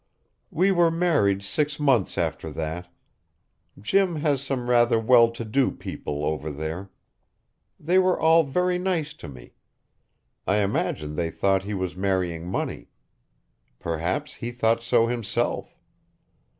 [0.49, 2.87] "We were married six months after that.
[3.79, 6.89] Jim has some rather well to do people over there.
[7.79, 9.53] They were all very nice to me.
[10.47, 12.89] I imagine they thought he was marrying money.
[13.77, 15.77] Perhaps he thought so himself.